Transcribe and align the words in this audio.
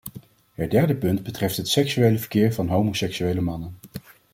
Het 0.53 0.71
derde 0.71 0.95
punt 0.95 1.23
betreft 1.23 1.57
het 1.57 1.67
seksuele 1.69 2.19
verkeer 2.19 2.53
van 2.53 2.67
homoseksuele 2.67 3.41
mannen. 3.41 3.77